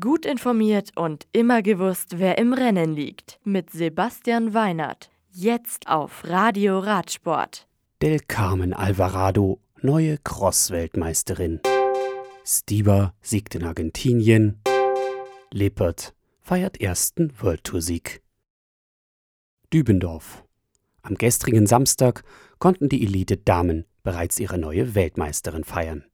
Gut 0.00 0.24
informiert 0.24 0.92
und 0.96 1.26
immer 1.32 1.60
gewusst, 1.60 2.18
wer 2.18 2.38
im 2.38 2.54
Rennen 2.54 2.94
liegt. 2.94 3.38
Mit 3.44 3.68
Sebastian 3.68 4.54
Weinert. 4.54 5.10
Jetzt 5.30 5.88
auf 5.88 6.24
Radio 6.24 6.78
Radsport. 6.78 7.68
Del 8.00 8.20
Carmen 8.20 8.72
Alvarado, 8.72 9.60
neue 9.82 10.16
Cross-Weltmeisterin. 10.16 11.60
Stieber 12.46 13.12
siegt 13.20 13.56
in 13.56 13.64
Argentinien. 13.64 14.62
Lippert 15.52 16.14
feiert 16.40 16.80
ersten 16.80 17.34
World 17.42 17.64
Tour 17.64 17.82
Sieg. 17.82 18.22
Dübendorf. 19.70 20.44
Am 21.02 21.16
gestrigen 21.16 21.66
Samstag 21.66 22.24
konnten 22.58 22.88
die 22.88 23.02
Elite-Damen 23.02 23.84
bereits 24.02 24.40
ihre 24.40 24.56
neue 24.56 24.94
Weltmeisterin 24.94 25.64
feiern. 25.64 26.06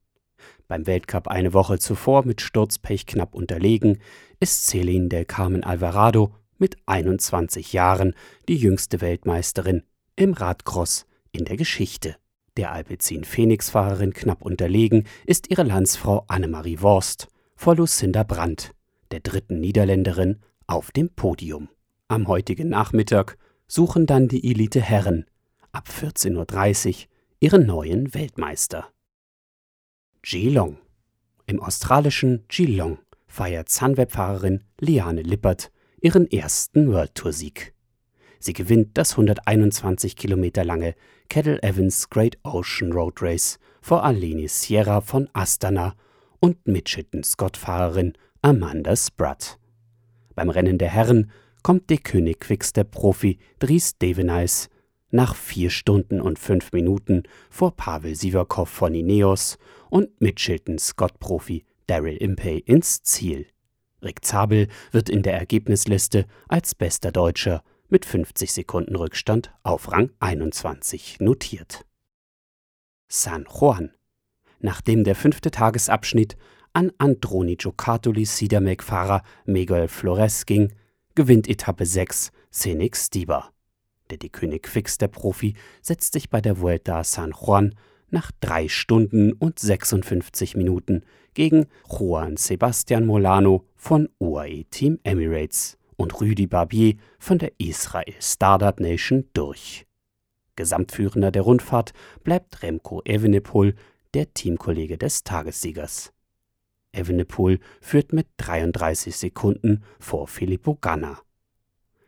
Beim 0.70 0.86
Weltcup 0.86 1.26
eine 1.26 1.52
Woche 1.52 1.80
zuvor 1.80 2.24
mit 2.24 2.40
Sturzpech 2.40 3.04
knapp 3.04 3.34
unterlegen, 3.34 3.98
ist 4.38 4.68
Celine 4.68 5.08
del 5.08 5.24
Carmen 5.24 5.64
Alvarado 5.64 6.32
mit 6.58 6.76
21 6.86 7.72
Jahren 7.72 8.14
die 8.48 8.54
jüngste 8.54 9.00
Weltmeisterin 9.00 9.82
im 10.14 10.32
Radcross 10.32 11.06
in 11.32 11.44
der 11.44 11.56
Geschichte. 11.56 12.14
Der 12.56 12.70
Alpecin 12.70 13.24
Phoenix-Fahrerin 13.24 14.12
knapp 14.12 14.42
unterlegen 14.42 15.08
ist 15.26 15.50
ihre 15.50 15.64
Landsfrau 15.64 16.24
Annemarie 16.28 16.80
Worst 16.80 17.26
vor 17.56 17.74
Lucinda 17.74 18.22
Brandt, 18.22 18.72
der 19.10 19.18
dritten 19.18 19.58
Niederländerin, 19.58 20.38
auf 20.68 20.92
dem 20.92 21.10
Podium. 21.10 21.68
Am 22.06 22.28
heutigen 22.28 22.68
Nachmittag 22.68 23.38
suchen 23.66 24.06
dann 24.06 24.28
die 24.28 24.48
Elite-Herren 24.48 25.24
ab 25.72 25.88
14.30 25.88 26.86
Uhr 26.86 26.94
ihren 27.40 27.66
neuen 27.66 28.14
Weltmeister. 28.14 28.86
Geelong. 30.22 30.78
Im 31.46 31.60
australischen 31.60 32.44
Geelong 32.48 32.98
feiert 33.26 33.68
Sunweb-Fahrerin 33.68 34.64
Liane 34.78 35.22
Lippert 35.22 35.70
ihren 36.00 36.30
ersten 36.30 36.92
World 36.92 37.14
Tour 37.14 37.32
Sieg. 37.32 37.74
Sie 38.38 38.52
gewinnt 38.52 38.96
das 38.96 39.12
121 39.12 40.16
Kilometer 40.16 40.64
lange 40.64 40.94
Kettle 41.28 41.62
Evans 41.62 42.08
Great 42.08 42.38
Ocean 42.42 42.92
Road 42.92 43.20
Race 43.20 43.58
vor 43.82 44.04
Aleni 44.04 44.48
Sierra 44.48 45.00
von 45.00 45.28
Astana 45.32 45.94
und 46.38 46.66
Mitchelton-Scott-Fahrerin 46.66 48.14
Amanda 48.42 48.96
Spratt. 48.96 49.58
Beim 50.34 50.48
Rennen 50.48 50.78
der 50.78 50.88
Herren 50.88 51.30
kommt 51.62 51.90
der 51.90 51.98
König 51.98 52.40
Quickstep-Profi 52.40 53.38
Dries 53.58 53.98
Devenijs 53.98 54.70
nach 55.10 55.34
vier 55.34 55.70
Stunden 55.70 56.20
und 56.20 56.38
fünf 56.38 56.72
Minuten 56.72 57.24
vor 57.50 57.76
Pavel 57.76 58.14
Sivakov 58.14 58.68
von 58.68 58.94
Ineos 58.94 59.58
und 59.88 60.20
Mitchelton 60.20 60.78
Scott-Profi 60.78 61.64
Daryl 61.86 62.16
Impey 62.16 62.58
ins 62.58 63.02
Ziel. 63.02 63.46
Rick 64.02 64.24
Zabel 64.24 64.68
wird 64.92 65.10
in 65.10 65.22
der 65.22 65.34
Ergebnisliste 65.34 66.26
als 66.48 66.74
bester 66.74 67.12
Deutscher 67.12 67.62
mit 67.88 68.04
50 68.04 68.52
Sekunden 68.52 68.96
Rückstand 68.96 69.52
auf 69.62 69.90
Rang 69.92 70.10
21 70.20 71.18
notiert. 71.20 71.84
San 73.08 73.46
Juan. 73.50 73.92
Nachdem 74.60 75.04
der 75.04 75.16
fünfte 75.16 75.50
Tagesabschnitt 75.50 76.36
an 76.72 76.92
Androni 76.98 77.56
Giocattoli 77.56 78.24
Sidamek-Fahrer 78.24 79.22
Miguel 79.44 79.88
Flores 79.88 80.46
ging, 80.46 80.72
gewinnt 81.16 81.48
Etappe 81.48 81.84
6 81.84 82.30
Senix 82.50 83.06
Stieber. 83.06 83.52
Der 84.10 84.18
die 84.18 84.30
König 84.30 84.66
Fix 84.66 84.98
der 84.98 85.08
Profi 85.08 85.54
setzt 85.82 86.12
sich 86.12 86.30
bei 86.30 86.40
der 86.40 86.60
Vuelta 86.60 86.98
a 86.98 87.04
San 87.04 87.32
Juan 87.32 87.74
nach 88.10 88.32
drei 88.40 88.68
Stunden 88.68 89.32
und 89.32 89.60
56 89.60 90.56
Minuten 90.56 91.04
gegen 91.34 91.66
Juan 91.88 92.36
Sebastian 92.36 93.06
Molano 93.06 93.64
von 93.76 94.08
UAE 94.18 94.64
Team 94.64 94.98
Emirates 95.04 95.78
und 95.96 96.20
Rüdi 96.20 96.48
Barbier 96.48 96.96
von 97.20 97.38
der 97.38 97.52
Israel 97.58 98.14
Startup 98.18 98.80
Nation 98.80 99.28
durch. 99.32 99.86
Gesamtführender 100.56 101.30
der 101.30 101.42
Rundfahrt 101.42 101.92
bleibt 102.24 102.62
Remco 102.62 103.02
Evenepoel, 103.04 103.76
der 104.12 104.34
Teamkollege 104.34 104.98
des 104.98 105.22
Tagessiegers. 105.22 106.12
Evenepoel 106.92 107.60
führt 107.80 108.12
mit 108.12 108.26
33 108.38 109.14
Sekunden 109.14 109.84
vor 110.00 110.26
Filippo 110.26 110.74
Ganna. 110.74 111.20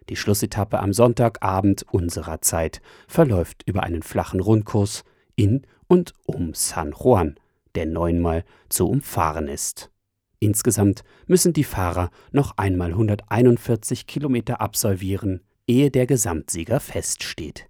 Die 0.08 0.16
Schlussetappe 0.16 0.80
am 0.80 0.92
Sonntagabend 0.92 1.84
unserer 1.90 2.40
Zeit 2.40 2.80
verläuft 3.06 3.62
über 3.66 3.82
einen 3.82 4.02
flachen 4.02 4.40
Rundkurs 4.40 5.04
in 5.36 5.66
und 5.86 6.12
um 6.26 6.54
San 6.54 6.92
Juan, 6.92 7.36
der 7.74 7.86
neunmal 7.86 8.44
zu 8.68 8.88
umfahren 8.88 9.48
ist. 9.48 9.90
Insgesamt 10.38 11.04
müssen 11.26 11.52
die 11.52 11.64
Fahrer 11.64 12.10
noch 12.32 12.58
einmal 12.58 12.90
141 12.90 14.06
Kilometer 14.06 14.60
absolvieren, 14.60 15.40
ehe 15.66 15.90
der 15.90 16.06
Gesamtsieger 16.06 16.80
feststeht. 16.80 17.69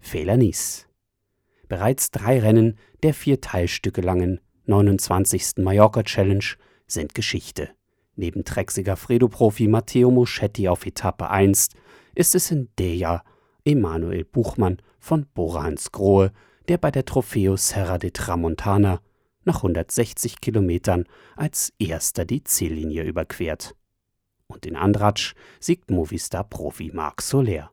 Fehler 0.00 0.36
Nice. 0.36 0.88
Bereits 1.68 2.10
drei 2.10 2.40
Rennen 2.40 2.78
der 3.04 3.14
vier 3.14 3.40
Teilstücke 3.40 4.00
langen 4.00 4.40
29. 4.66 5.58
Mallorca 5.58 6.02
Challenge 6.02 6.44
sind 6.86 7.14
Geschichte. 7.14 7.70
Neben 8.20 8.44
Trexiger 8.44 8.96
Fredo-Profi 8.96 9.66
Matteo 9.66 10.10
Moschetti 10.10 10.68
auf 10.68 10.84
Etappe 10.84 11.30
1 11.30 11.70
ist 12.14 12.34
es 12.34 12.50
in 12.50 12.68
Deja 12.78 13.24
Emanuel 13.64 14.26
Buchmann 14.26 14.76
von 14.98 15.24
Borans 15.32 15.90
Grohe, 15.90 16.30
der 16.68 16.76
bei 16.76 16.90
der 16.90 17.06
Trofeo 17.06 17.56
Serra 17.56 17.96
de 17.96 18.10
Tramontana 18.10 19.00
nach 19.44 19.56
160 19.56 20.42
Kilometern 20.42 21.06
als 21.34 21.72
erster 21.78 22.26
die 22.26 22.44
Ziellinie 22.44 23.04
überquert. 23.04 23.74
Und 24.48 24.66
in 24.66 24.76
Andratsch 24.76 25.32
siegt 25.58 25.90
Movistar-Profi 25.90 26.90
Marc 26.92 27.22
Soler. 27.22 27.70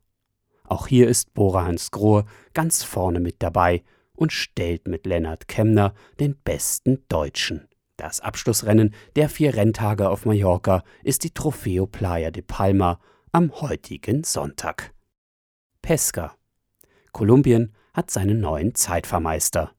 Auch 0.64 0.88
hier 0.88 1.09
ist 1.09 1.34
Bora 1.34 1.66
Hans 1.66 1.91
Grohe 1.91 2.24
ganz 2.53 2.85
vorne 2.85 3.19
mit 3.19 3.44
dabei 3.44 3.84
und 4.16 4.31
stellt 4.31 4.88
mit 4.88 5.06
Lennart 5.08 5.50
Kemner 5.50 5.94
den 6.22 6.38
besten 6.38 7.03
Deutschen. 7.09 7.68
Das 7.97 8.22
Abschlussrennen 8.22 8.94
der 9.16 9.28
vier 9.28 9.56
Renntage 9.56 10.09
auf 10.09 10.25
Mallorca 10.25 10.84
ist 11.03 11.24
die 11.24 11.34
Trofeo 11.34 11.88
Playa 11.88 12.30
de 12.30 12.44
Palma 12.44 13.00
am 13.31 13.52
heutigen 13.59 14.24
Sonntag. 14.24 14.94
Pesca. 15.81 16.35
Kolumbien 17.12 17.74
hat 17.94 18.12
seinen 18.12 18.40
neuen 18.40 18.75
Zeitvermeister. 18.75 19.72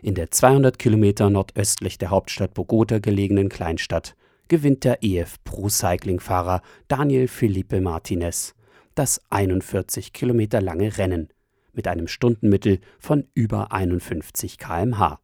In 0.00 0.14
der 0.14 0.30
200 0.30 0.78
Kilometer 0.78 1.28
nordöstlich 1.28 1.98
der 1.98 2.08
Hauptstadt 2.08 2.54
Bogota 2.54 2.98
gelegenen 3.00 3.50
Kleinstadt 3.50 4.16
gewinnt 4.48 4.84
der 4.84 5.02
EF 5.02 5.36
Pro 5.44 5.68
Cycling 5.68 6.20
Fahrer 6.20 6.62
Daniel 6.88 7.28
Felipe 7.28 7.82
Martinez 7.82 8.54
das 8.94 9.20
41 9.30 10.12
Kilometer 10.12 10.60
lange 10.60 10.98
Rennen 10.98 11.28
mit 11.72 11.86
einem 11.86 12.08
Stundenmittel 12.08 12.80
von 12.98 13.28
über 13.34 13.70
51 13.70 14.58
km/h. 14.58 15.20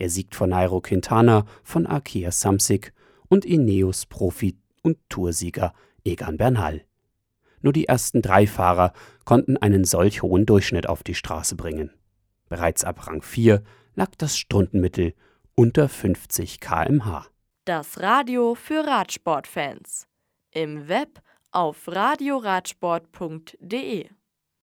Er 0.00 0.08
siegt 0.08 0.34
vor 0.34 0.46
Nairo 0.46 0.80
Quintana 0.80 1.44
von 1.62 1.86
Arkea 1.86 2.30
Samsic 2.30 2.94
und 3.28 3.44
Ineos 3.44 4.06
Profi 4.06 4.56
und 4.82 4.96
Toursieger 5.10 5.74
Egan 6.04 6.38
Bernal. 6.38 6.86
Nur 7.60 7.74
die 7.74 7.84
ersten 7.84 8.22
drei 8.22 8.46
Fahrer 8.46 8.94
konnten 9.26 9.58
einen 9.58 9.84
solch 9.84 10.22
hohen 10.22 10.46
Durchschnitt 10.46 10.88
auf 10.88 11.02
die 11.02 11.14
Straße 11.14 11.54
bringen. 11.54 11.90
Bereits 12.48 12.82
ab 12.82 13.06
Rang 13.06 13.20
4 13.20 13.62
lag 13.94 14.08
das 14.16 14.38
Stundenmittel 14.38 15.12
unter 15.54 15.86
50 15.86 16.60
km/h. 16.60 17.26
Das 17.66 18.00
Radio 18.00 18.54
für 18.54 18.86
Radsportfans. 18.86 20.06
Im 20.50 20.88
Web 20.88 21.20
auf 21.50 21.86
radioradsport.de 21.86 24.08